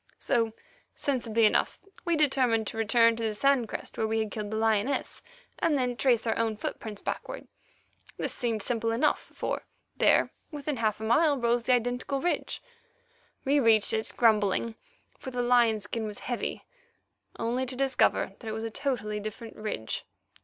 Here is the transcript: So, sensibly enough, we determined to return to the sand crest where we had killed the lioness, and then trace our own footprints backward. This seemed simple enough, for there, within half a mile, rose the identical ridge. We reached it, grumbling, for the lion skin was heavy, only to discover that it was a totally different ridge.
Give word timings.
So, 0.17 0.53
sensibly 0.95 1.45
enough, 1.45 1.77
we 2.05 2.15
determined 2.15 2.65
to 2.65 2.77
return 2.79 3.15
to 3.17 3.23
the 3.23 3.35
sand 3.35 3.69
crest 3.69 3.99
where 3.99 4.07
we 4.07 4.17
had 4.17 4.31
killed 4.31 4.49
the 4.49 4.57
lioness, 4.57 5.21
and 5.59 5.77
then 5.77 5.95
trace 5.95 6.25
our 6.25 6.35
own 6.39 6.57
footprints 6.57 7.03
backward. 7.03 7.47
This 8.17 8.33
seemed 8.33 8.63
simple 8.63 8.89
enough, 8.89 9.29
for 9.31 9.61
there, 9.95 10.31
within 10.49 10.77
half 10.77 10.99
a 10.99 11.03
mile, 11.03 11.37
rose 11.37 11.65
the 11.65 11.73
identical 11.73 12.19
ridge. 12.19 12.63
We 13.45 13.59
reached 13.59 13.93
it, 13.93 14.11
grumbling, 14.17 14.73
for 15.19 15.29
the 15.29 15.43
lion 15.43 15.79
skin 15.79 16.07
was 16.07 16.17
heavy, 16.21 16.65
only 17.37 17.67
to 17.67 17.75
discover 17.75 18.31
that 18.39 18.47
it 18.47 18.53
was 18.53 18.63
a 18.63 18.71
totally 18.71 19.19
different 19.19 19.55
ridge. 19.55 20.03